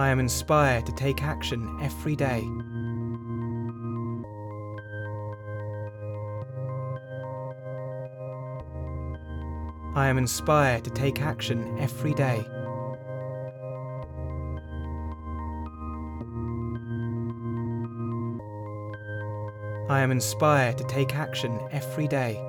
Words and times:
I 0.00 0.08
am 0.08 0.18
inspired 0.18 0.86
to 0.86 0.92
take 0.92 1.22
action 1.22 1.78
every 1.82 2.16
day. 2.16 2.42
I 9.94 10.08
am 10.08 10.16
inspired 10.16 10.84
to 10.84 10.90
take 10.90 11.20
action 11.20 11.78
every 11.78 12.14
day. 12.14 12.42
I 19.90 20.00
am 20.00 20.10
inspired 20.10 20.78
to 20.78 20.84
take 20.84 21.14
action 21.14 21.60
every 21.72 22.08
day. 22.08 22.42